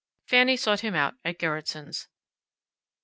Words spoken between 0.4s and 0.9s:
sought